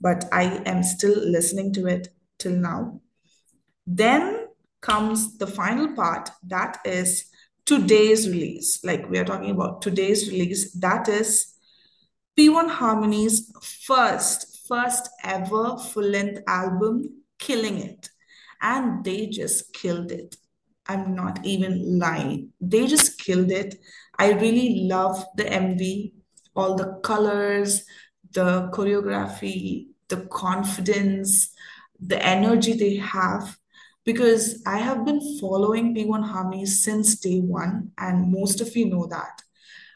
but 0.01 0.25
I 0.33 0.63
am 0.65 0.83
still 0.83 1.17
listening 1.17 1.73
to 1.75 1.87
it 1.87 2.09
till 2.39 2.53
now. 2.53 3.01
Then 3.87 4.47
comes 4.81 5.37
the 5.37 5.47
final 5.47 5.95
part 5.95 6.31
that 6.47 6.79
is 6.85 7.27
today's 7.67 8.29
release. 8.29 8.83
Like 8.85 9.09
we 9.11 9.19
are 9.19 9.25
talking 9.25 9.51
about 9.51 9.83
today's 9.83 10.31
release, 10.31 10.73
that 10.73 11.09
is 11.09 11.55
P1 12.39 12.69
Harmony's 12.71 13.53
first, 13.87 14.67
first 14.67 15.11
ever 15.23 15.77
full 15.77 16.05
length 16.05 16.43
album, 16.47 17.23
Killing 17.39 17.79
It 17.79 18.09
and 18.61 19.05
they 19.05 19.27
just 19.27 19.73
killed 19.73 20.11
it. 20.11 20.37
I'm 20.87 21.15
not 21.15 21.45
even 21.45 21.99
lying. 21.99 22.53
They 22.61 22.87
just 22.87 23.19
killed 23.19 23.51
it. 23.51 23.77
I 24.19 24.33
really 24.33 24.87
love 24.87 25.25
the 25.37 25.45
MV, 25.45 26.13
all 26.55 26.75
the 26.75 27.01
colors, 27.03 27.85
the 28.33 28.69
choreography, 28.73 29.87
the 30.09 30.27
confidence, 30.27 31.53
the 31.99 32.23
energy 32.25 32.75
they 32.75 32.97
have. 32.97 33.57
Because 34.05 34.63
I 34.67 34.79
have 34.79 35.07
been 35.07 35.39
following 35.41 35.95
P1 35.95 36.25
Harmony 36.25 36.67
since 36.67 37.19
day 37.19 37.41
one, 37.41 37.93
and 37.97 38.31
most 38.31 38.61
of 38.61 38.77
you 38.77 38.87
know 38.91 39.07
that. 39.07 39.41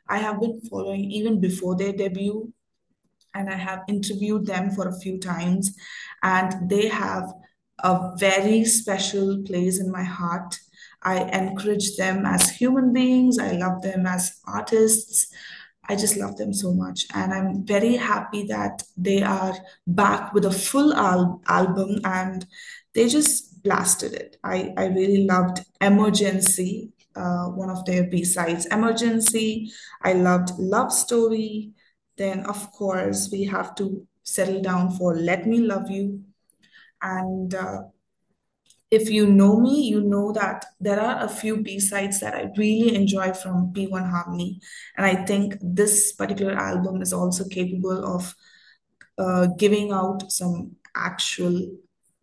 I 0.09 0.19
have 0.19 0.41
been 0.41 0.63
following 0.63 1.11
even 1.11 1.41
before 1.41 1.77
their 1.77 1.93
debut, 1.93 2.51
and 3.35 3.51
I 3.51 3.57
have 3.57 3.83
interviewed 3.87 4.47
them 4.47 4.71
for 4.71 4.89
a 4.89 4.99
few 4.99 5.19
times, 5.19 5.77
and 6.23 6.71
they 6.71 6.89
have 6.89 7.31
a 7.81 8.13
very 8.17 8.65
special 8.65 9.43
place 9.45 9.81
in 9.81 9.91
my 9.91 10.03
heart. 10.03 10.59
I 11.03 11.23
encourage 11.31 11.97
them 11.97 12.27
as 12.27 12.51
human 12.51 12.93
beings. 12.93 13.39
I 13.39 13.53
love 13.53 13.83
them 13.83 14.07
as 14.07 14.41
artists. 14.47 15.33
I 15.89 15.97
just 15.97 16.17
love 16.17 16.37
them 16.37 16.53
so 16.53 16.75
much. 16.75 17.07
And 17.15 17.33
I'm 17.33 17.65
very 17.65 17.97
happy 17.97 18.45
that 18.49 18.83
they 18.97 19.23
are 19.23 19.55
back 19.87 20.35
with 20.35 20.45
a 20.45 20.51
full 20.51 20.93
al- 20.95 21.41
album 21.49 22.01
and 22.05 22.47
they 22.95 23.09
just 23.09 23.63
blasted 23.63 24.13
it. 24.13 24.37
I, 24.45 24.73
I 24.77 24.87
really 24.87 25.25
loved 25.25 25.61
Emergency, 25.81 26.91
uh, 27.17 27.47
one 27.47 27.71
of 27.71 27.85
their 27.85 28.05
B 28.05 28.25
sides. 28.25 28.67
Emergency. 28.67 29.71
I 30.03 30.13
loved 30.13 30.51
Love 30.59 30.93
Story. 30.93 31.71
Then, 32.17 32.45
of 32.47 32.71
course, 32.73 33.29
we 33.31 33.45
have 33.45 33.75
to 33.77 34.07
settle 34.25 34.61
down 34.61 34.91
for 34.91 35.15
Let 35.15 35.47
Me 35.47 35.59
Love 35.61 35.91
You 35.91 36.23
and 37.03 37.55
uh, 37.55 37.83
if 38.91 39.11
you 39.11 39.27
know 39.27 39.61
me, 39.61 39.83
you 39.83 40.01
know 40.01 40.33
that 40.33 40.65
there 40.81 41.01
are 41.01 41.25
a 41.25 41.29
few 41.29 41.63
B 41.63 41.79
sides 41.79 42.21
that 42.21 42.35
I 42.35 42.51
really 42.57 42.95
enjoy 42.95 43.33
from 43.33 43.73
P1 43.75 44.09
Harmony. 44.09 44.61
And 44.97 45.05
I 45.05 45.25
think 45.27 45.57
this 45.61 46.13
particular 46.13 46.55
album 46.55 47.03
is 47.03 47.13
also 47.13 47.47
capable 47.49 48.05
of 48.05 48.35
uh, 49.19 49.49
giving 49.59 49.93
out 49.93 50.33
some 50.33 50.77
actual 50.95 51.61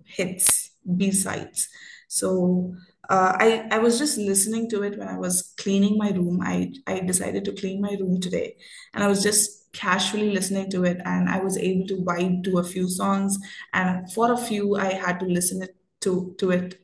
hits, 0.06 0.72
B 0.98 1.12
sides. 1.12 1.70
So 2.08 2.74
uh, 3.10 3.36
I, 3.40 3.68
I 3.72 3.78
was 3.78 4.00
just 4.00 4.18
listening 4.18 4.70
to 4.72 4.82
it 4.84 4.98
when 4.98 5.08
I 5.08 5.18
was 5.18 5.54
cleaning 5.58 5.98
my 5.98 6.10
room. 6.12 6.40
I, 6.42 6.74
I 6.88 7.02
decided 7.02 7.46
to 7.46 7.54
clean 7.54 7.82
my 7.82 7.96
room 8.00 8.20
today. 8.20 8.56
And 8.94 9.04
I 9.04 9.08
was 9.08 9.22
just 9.22 9.65
casually 9.76 10.32
listening 10.32 10.72
to 10.72 10.86
it 10.86 10.98
and 11.06 11.30
I 11.30 11.40
was 11.40 11.58
able 11.58 11.86
to 11.88 11.98
vibe 11.98 12.44
to 12.46 12.60
a 12.60 12.64
few 12.64 12.90
songs. 12.90 13.38
And 13.74 14.12
for 14.14 14.32
a 14.32 14.38
few 14.38 14.76
I 14.76 14.94
had 14.94 15.20
to 15.20 15.26
listen 15.26 15.62
it 15.62 15.76
to 16.02 16.36
to 16.40 16.52
it 16.52 16.80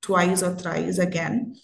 twice 0.00 0.42
or 0.42 0.54
thrice 0.54 0.98
again. 0.98 1.56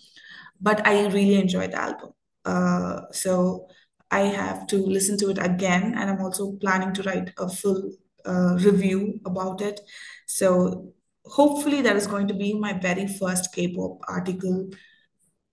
But 0.61 0.87
I 0.87 1.07
really 1.07 1.37
enjoyed 1.37 1.73
the 1.73 1.81
album. 1.81 2.11
Uh, 2.45 3.01
so 3.13 3.69
I 4.11 4.21
have 4.21 4.67
to 4.69 4.77
listen 4.77 5.19
to 5.19 5.31
it 5.31 5.39
again 5.39 5.95
and 5.97 6.11
I'm 6.11 6.21
also 6.21 6.53
planning 6.53 6.93
to 6.95 7.03
write 7.03 7.33
a 7.39 7.49
full 7.49 7.93
uh, 8.25 8.57
review 8.61 9.21
about 9.25 9.61
it. 9.61 9.81
So 10.27 10.93
hopefully 11.25 11.83
that 11.83 11.97
is 11.97 12.07
going 12.07 12.29
to 12.29 12.35
be 12.35 12.55
my 12.55 12.73
very 12.75 13.07
first 13.09 13.53
K-pop 13.55 13.99
article 14.09 14.71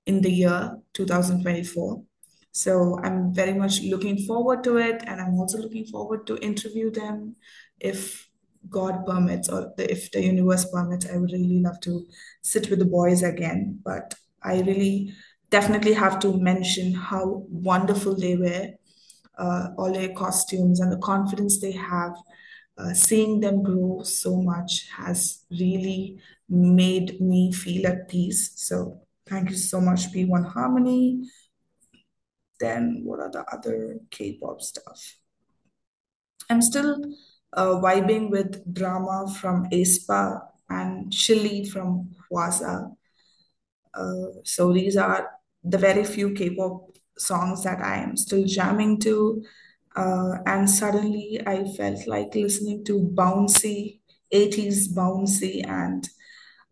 in 0.06 0.22
the 0.22 0.32
year 0.32 0.78
2024 0.94 2.04
so 2.54 3.00
I'm 3.04 3.34
very 3.34 3.54
much 3.54 3.82
looking 3.82 4.26
forward 4.28 4.64
to 4.66 4.78
it, 4.78 5.04
and 5.08 5.20
I'm 5.20 5.40
also 5.40 5.58
looking 5.58 5.86
forward 5.86 6.28
to 6.28 6.38
interview 6.38 6.92
them 6.92 7.36
if 7.80 8.30
God 8.70 9.06
permits 9.08 9.50
or 9.50 9.74
the, 9.76 9.92
if 9.92 10.12
the 10.12 10.22
universe 10.22 10.70
permits. 10.72 11.10
I 11.10 11.18
would 11.18 11.32
really 11.32 11.60
love 11.62 11.80
to 11.82 12.06
sit 12.44 12.70
with 12.70 12.78
the 12.78 12.86
boys 12.86 13.24
again, 13.24 13.80
but 13.84 14.14
I 14.44 14.62
really 14.62 15.16
definitely 15.50 15.94
have 15.94 16.20
to 16.20 16.38
mention 16.38 16.94
how 16.94 17.44
wonderful 17.50 18.16
they 18.16 18.36
were, 18.36 18.70
uh, 19.40 19.70
all 19.76 19.92
their 19.92 20.14
costumes 20.14 20.80
and 20.80 20.92
the 20.92 20.98
confidence 20.98 21.60
they 21.60 21.72
have. 21.72 22.14
Uh, 22.78 22.94
seeing 22.94 23.40
them 23.40 23.62
grow 23.64 24.02
so 24.04 24.42
much 24.42 24.88
has 24.90 25.44
really 25.52 26.20
made 26.50 27.20
me 27.20 27.52
feel 27.52 27.88
at 27.88 28.08
peace. 28.10 28.52
So 28.56 29.02
thank 29.28 29.50
you 29.50 29.56
so 29.56 29.82
much, 29.82 30.12
P1 30.12 30.44
Harmony. 30.44 31.24
Then 32.64 33.02
what 33.04 33.20
are 33.20 33.30
the 33.30 33.44
other 33.52 34.00
K-pop 34.10 34.62
stuff? 34.62 35.18
I'm 36.50 36.62
still 36.62 36.96
uh, 37.52 37.76
vibing 37.82 38.30
with 38.30 38.64
drama 38.74 39.28
from 39.42 39.70
aespa 39.70 40.40
and 40.70 41.12
Chilli 41.12 41.70
from 41.70 42.16
Hwasa. 42.32 42.96
Uh, 43.94 44.28
so 44.46 44.72
these 44.72 44.96
are 44.96 45.30
the 45.62 45.78
very 45.78 46.06
few 46.06 46.32
K-pop 46.32 46.96
songs 47.18 47.66
that 47.66 47.82
I 47.82 47.98
am 47.98 48.16
still 48.16 48.46
jamming 48.46 49.02
to. 49.02 49.44
Uh, 49.94 50.38
and 50.46 50.70
suddenly 50.70 51.42
I 51.46 51.66
felt 51.76 52.08
like 52.08 52.34
listening 52.34 52.86
to 52.86 53.12
bouncy, 53.14 54.00
80s 54.34 54.94
bouncy 54.96 55.68
and 55.68 56.08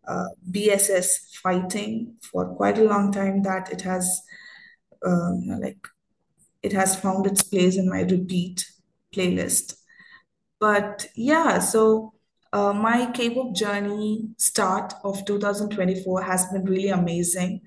uh, 0.08 0.28
BSS 0.50 1.36
fighting 1.42 2.14
for 2.22 2.46
quite 2.54 2.78
a 2.78 2.84
long 2.84 3.12
time 3.12 3.42
that 3.42 3.70
it 3.70 3.82
has 3.82 4.22
um, 5.04 5.46
like 5.60 5.86
it 6.62 6.72
has 6.72 6.96
found 6.96 7.26
its 7.26 7.42
place 7.42 7.76
in 7.76 7.88
my 7.88 8.02
repeat 8.02 8.66
playlist. 9.14 9.74
But 10.60 11.06
yeah, 11.16 11.58
so 11.58 12.14
uh, 12.52 12.72
my 12.72 13.10
K-pop 13.12 13.54
journey 13.54 14.28
start 14.36 14.92
of 15.04 15.24
2024 15.24 16.22
has 16.22 16.46
been 16.46 16.64
really 16.64 16.90
amazing, 16.90 17.62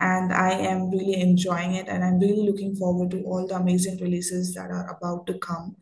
and 0.00 0.32
I 0.32 0.52
am 0.52 0.90
really 0.90 1.20
enjoying 1.20 1.74
it, 1.74 1.88
and 1.88 2.02
I'm 2.02 2.18
really 2.18 2.46
looking 2.50 2.74
forward 2.74 3.10
to 3.12 3.22
all 3.22 3.46
the 3.46 3.56
amazing 3.56 3.98
releases 4.00 4.54
that 4.54 4.70
are 4.70 4.96
about 4.96 5.26
to 5.26 5.38
come, 5.38 5.76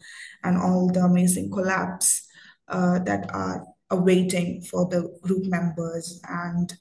and 0.44 0.58
all 0.58 0.90
the 0.90 1.00
amazing 1.00 1.50
collabs 1.50 2.22
uh, 2.68 2.98
that 3.00 3.32
are 3.32 3.64
awaiting 3.90 4.60
for 4.62 4.86
the 4.88 5.16
group 5.22 5.44
members 5.46 6.20
and 6.28 6.74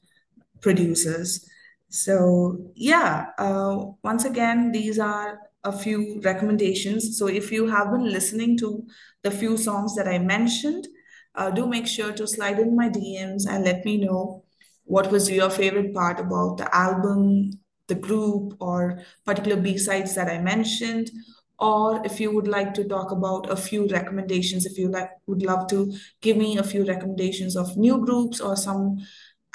producers. 0.62 1.48
So 1.89 2.72
yeah, 2.75 3.27
uh, 3.38 3.86
once 4.03 4.25
again, 4.25 4.72
these 4.72 5.00
are 5.00 5.39
a 5.63 5.72
few 5.72 6.20
recommendations. 6.24 7.17
So 7.17 7.27
if 7.27 7.51
you 7.51 7.67
have 7.67 7.91
been 7.91 8.12
listening 8.12 8.58
to 8.60 8.86
the 9.24 9.32
few 9.32 9.58
songs 9.58 9.96
that 9.96 10.08
I 10.08 10.20
mentioned, 10.20 10.88
uh, 11.36 11.50
do 11.51 11.67
make 11.67 11.88
sure 11.88 12.12
to 12.13 12.27
slide 12.27 12.60
in 12.60 12.75
my 12.75 12.89
DMs 12.89 13.46
and 13.46 13.63
let 13.63 13.86
me 13.86 13.98
know 13.98 14.44
what 14.86 15.12
was 15.12 15.29
your 15.29 15.50
favorite 15.50 15.94
part 15.94 16.20
about 16.20 16.58
the 16.58 16.74
album, 16.75 17.51
the 17.88 17.96
group, 17.96 18.56
or 18.60 19.01
particular 19.25 19.58
B-sides 19.62 20.15
that 20.15 20.29
I 20.29 20.39
mentioned. 20.39 21.12
Or 21.60 22.06
if 22.06 22.20
you 22.20 22.32
would 22.34 22.48
like 22.48 22.74
to 22.75 22.84
talk 22.84 23.12
about 23.12 23.50
a 23.50 23.56
few 23.56 23.88
recommendations, 23.88 24.65
if 24.65 24.77
you 24.77 24.89
like 24.89 25.10
would 25.25 25.41
love 25.44 25.67
to 25.70 25.94
give 26.22 26.38
me 26.38 26.58
a 26.58 26.63
few 26.63 26.86
recommendations 26.86 27.56
of 27.56 27.75
new 27.77 28.03
groups 28.06 28.39
or 28.39 28.56
some 28.56 29.00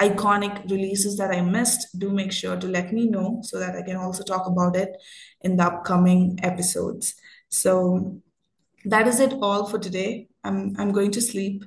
iconic 0.08 0.70
releases 0.70 1.16
that 1.16 1.30
I 1.30 1.40
missed, 1.40 1.98
do 1.98 2.10
make 2.10 2.32
sure 2.32 2.56
to 2.56 2.66
let 2.66 2.92
me 2.92 3.08
know 3.08 3.40
so 3.42 3.58
that 3.58 3.76
I 3.76 3.82
can 3.82 3.96
also 3.96 4.22
talk 4.22 4.46
about 4.46 4.76
it 4.76 4.90
in 5.40 5.56
the 5.56 5.64
upcoming 5.64 6.38
episodes. 6.42 7.14
So 7.48 8.20
that 8.84 9.06
is 9.06 9.20
it 9.20 9.34
all 9.40 9.66
for 9.66 9.78
today. 9.78 10.28
I'm 10.44 10.74
I'm 10.78 10.92
going 10.92 11.12
to 11.12 11.20
sleep. 11.20 11.64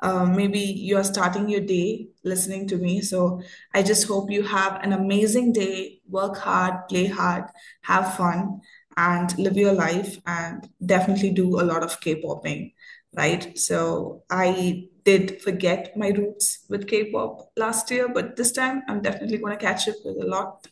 Uh, 0.00 0.24
maybe 0.24 0.60
you 0.60 0.96
are 0.96 1.04
starting 1.04 1.48
your 1.48 1.60
day 1.60 2.08
listening 2.24 2.68
to 2.68 2.76
me. 2.76 3.00
So 3.00 3.40
I 3.74 3.82
just 3.82 4.06
hope 4.06 4.30
you 4.30 4.42
have 4.42 4.82
an 4.84 4.92
amazing 4.92 5.52
day. 5.52 6.00
Work 6.08 6.36
hard, 6.36 6.88
play 6.88 7.06
hard, 7.06 7.44
have 7.82 8.14
fun, 8.16 8.60
and 8.96 9.36
live 9.38 9.56
your 9.56 9.72
life. 9.72 10.18
And 10.26 10.68
definitely 10.84 11.32
do 11.32 11.60
a 11.60 11.64
lot 11.64 11.82
of 11.82 12.00
K-popping, 12.00 12.72
right? 13.16 13.58
So 13.58 14.22
I 14.30 14.88
did 15.08 15.40
forget 15.40 15.96
my 15.96 16.08
roots 16.08 16.66
with 16.68 16.86
K-pop 16.86 17.52
last 17.56 17.90
year, 17.90 18.08
but 18.08 18.36
this 18.36 18.52
time 18.52 18.82
I'm 18.88 19.00
definitely 19.00 19.38
going 19.38 19.56
to 19.56 19.64
catch 19.68 19.88
up 19.88 19.94
with 20.04 20.18
a 20.22 20.26
lot 20.26 20.66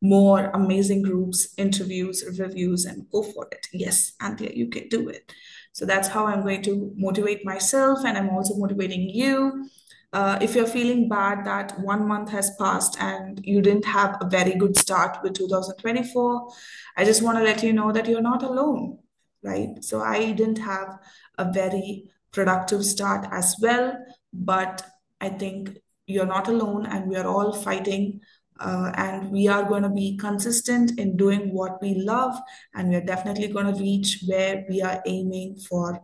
more 0.00 0.50
amazing 0.54 1.02
groups, 1.02 1.52
interviews, 1.56 2.24
reviews, 2.38 2.84
and 2.84 3.10
go 3.10 3.24
for 3.24 3.48
it. 3.50 3.66
Yes, 3.72 4.12
Anthea, 4.20 4.52
you 4.54 4.68
can 4.68 4.88
do 4.88 5.08
it. 5.08 5.32
So 5.72 5.84
that's 5.84 6.06
how 6.06 6.26
I'm 6.26 6.42
going 6.42 6.62
to 6.62 6.92
motivate 6.96 7.44
myself, 7.44 8.04
and 8.04 8.16
I'm 8.16 8.30
also 8.30 8.54
motivating 8.56 9.08
you. 9.10 9.68
Uh, 10.12 10.38
if 10.40 10.54
you're 10.54 10.76
feeling 10.78 11.08
bad 11.08 11.44
that 11.44 11.76
one 11.80 12.06
month 12.06 12.30
has 12.30 12.50
passed 12.60 12.96
and 13.00 13.40
you 13.44 13.60
didn't 13.62 13.86
have 13.86 14.16
a 14.20 14.28
very 14.28 14.54
good 14.54 14.78
start 14.78 15.18
with 15.24 15.32
2024, 15.34 16.52
I 16.96 17.04
just 17.04 17.22
want 17.22 17.38
to 17.38 17.44
let 17.44 17.64
you 17.64 17.72
know 17.72 17.90
that 17.90 18.06
you're 18.06 18.28
not 18.30 18.44
alone, 18.44 18.98
right? 19.42 19.70
So 19.80 20.02
I 20.02 20.32
didn't 20.32 20.58
have 20.58 20.98
a 21.38 21.50
very 21.50 22.11
productive 22.32 22.84
start 22.84 23.26
as 23.30 23.56
well, 23.60 24.04
but 24.32 24.84
I 25.20 25.28
think 25.28 25.78
you're 26.06 26.26
not 26.26 26.48
alone 26.48 26.86
and 26.86 27.08
we 27.08 27.16
are 27.16 27.26
all 27.26 27.52
fighting 27.52 28.20
uh, 28.60 28.92
and 28.94 29.30
we 29.30 29.48
are 29.48 29.64
going 29.64 29.82
to 29.82 29.88
be 29.88 30.16
consistent 30.16 30.98
in 30.98 31.16
doing 31.16 31.52
what 31.52 31.80
we 31.80 31.94
love 31.94 32.34
and 32.74 32.90
we're 32.90 33.04
definitely 33.04 33.48
going 33.48 33.72
to 33.72 33.80
reach 33.80 34.24
where 34.26 34.64
we 34.68 34.82
are 34.82 35.02
aiming 35.06 35.56
for 35.56 36.00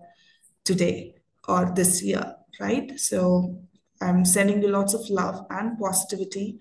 today 0.64 1.14
or 1.46 1.72
this 1.74 2.02
year 2.02 2.34
right? 2.60 2.98
So 2.98 3.60
i'm 4.00 4.24
sending 4.24 4.62
you 4.62 4.68
lots 4.68 4.94
of 4.94 5.08
love 5.10 5.46
and 5.50 5.78
positivity. 5.78 6.58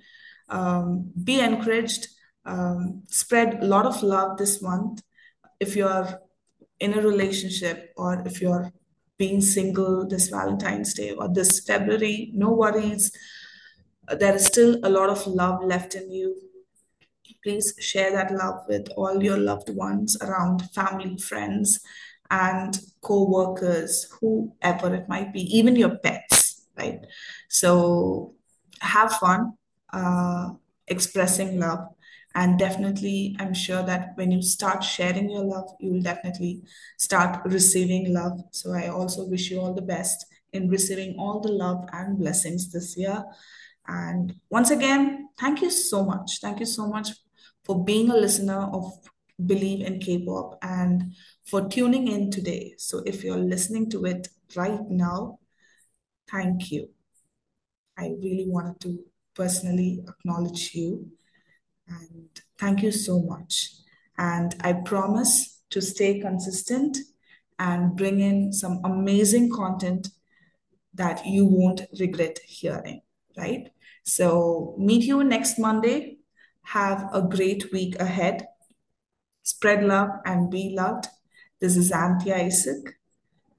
Um, 0.49 1.12
be 1.23 1.39
encouraged. 1.39 2.08
Um, 2.45 3.03
spread 3.10 3.62
a 3.62 3.67
lot 3.67 3.86
of 3.86 4.01
love 4.01 4.38
this 4.38 4.62
month. 4.62 5.03
If 5.60 5.75
you're 5.75 6.08
in 6.80 6.97
a 6.97 7.01
relationship 7.01 7.93
or 7.97 8.23
if 8.25 8.41
you're 8.41 8.71
being 9.17 9.41
single 9.41 10.08
this 10.08 10.27
valentine's 10.30 10.93
day 10.93 11.12
or 11.12 11.27
this 11.34 11.60
february 11.62 12.32
no 12.34 12.51
worries 12.51 13.12
there 14.15 14.36
is 14.36 14.45
still 14.45 14.80
a 14.84 14.89
lot 14.89 15.10
of 15.10 15.25
love 15.27 15.63
left 15.63 15.95
in 15.95 16.12
you. 16.12 16.36
Please 17.43 17.73
share 17.80 18.12
that 18.12 18.32
love 18.32 18.62
with 18.67 18.88
all 18.95 19.21
your 19.21 19.38
loved 19.38 19.69
ones 19.69 20.17
around, 20.21 20.69
family, 20.71 21.17
friends, 21.17 21.80
and 22.30 22.80
co 23.01 23.30
workers, 23.30 24.12
whoever 24.19 24.93
it 24.95 25.08
might 25.08 25.34
be, 25.34 25.41
even 25.58 25.75
your 25.75 25.97
pets, 25.97 26.65
right? 26.77 26.99
So 27.49 28.36
have 28.82 29.13
fun 29.13 29.53
uh, 29.93 30.51
expressing 30.88 31.60
love. 31.60 31.88
And 32.38 32.60
definitely, 32.60 33.36
I'm 33.39 33.56
sure 33.56 33.82
that 33.82 34.12
when 34.13 34.30
you 34.30 34.43
start 34.43 34.84
sharing 34.84 35.28
your 35.28 35.43
love, 35.43 35.71
you 35.80 35.93
will 35.93 36.04
definitely 36.04 36.62
start 37.00 37.41
receiving 37.45 38.13
love. 38.13 38.39
So 38.52 38.73
I 38.73 38.89
also 38.89 39.26
wish 39.28 39.50
you 39.50 39.60
all 39.60 39.73
the 39.73 39.82
best 39.82 40.23
in 40.54 40.69
receiving 40.69 41.15
all 41.17 41.39
the 41.39 41.52
love 41.52 41.89
and 41.93 42.19
blessings 42.19 42.71
this 42.71 42.95
year. 42.95 43.26
And 43.88 44.36
once 44.52 44.69
again, 44.69 45.30
thank 45.39 45.63
you 45.63 45.71
so 45.71 46.06
much. 46.06 46.39
Thank 46.39 46.60
you 46.60 46.67
so 46.67 46.88
much 46.88 47.10
for 47.65 47.84
being 47.84 48.12
a 48.12 48.15
listener 48.15 48.69
of 48.71 48.84
Bleav 49.41 49.84
in 49.84 50.00
K-pop 50.00 50.60
and 50.62 51.15
for 51.43 51.67
tuning 51.67 52.08
in 52.08 52.30
today. 52.30 52.76
So 52.78 53.02
if 53.08 53.23
you're 53.23 53.39
listening 53.39 53.89
to 53.89 54.06
it 54.06 54.28
right 54.56 54.88
now, 54.88 55.39
thank 56.30 56.71
you. 56.71 56.89
I 57.97 58.10
really 58.21 58.45
wanted 58.47 58.80
to 58.82 59.00
personally 59.34 60.04
acknowledge 60.08 60.76
you 60.76 61.16
and 61.88 62.30
thank 62.58 62.84
you 62.84 62.91
so 62.91 63.21
much. 63.21 63.71
And 64.17 64.56
I 64.62 64.73
promise 64.73 65.62
to 65.69 65.82
stay 65.82 66.19
consistent 66.19 66.97
and 67.60 67.95
bring 67.95 68.19
in 68.19 68.54
some 68.54 68.82
amazing 68.84 69.52
content 69.52 70.10
that 70.93 71.26
you 71.26 71.45
won't 71.45 71.82
regret 72.00 72.39
hearing, 72.45 73.02
right? 73.38 73.69
So, 74.04 74.76
meet 74.78 75.04
you 75.04 75.23
next 75.23 75.60
Monday. 75.60 76.17
Have 76.63 77.10
a 77.13 77.21
great 77.21 77.71
week 77.71 78.00
ahead. 78.00 78.47
Spread 79.43 79.84
love 79.84 80.10
and 80.26 80.50
be 80.50 80.73
loved. 80.76 81.08
This 81.60 81.78
is 81.78 81.91
Anthea 81.91 82.38
Isaac. 82.38 82.97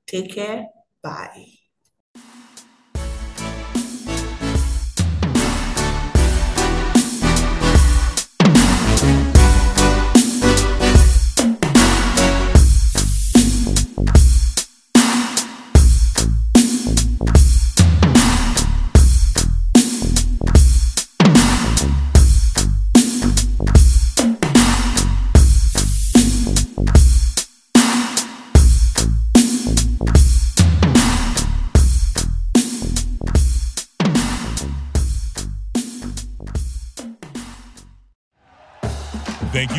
Take 0.07 0.33
care. 0.35 0.67
Bye. 1.03 1.58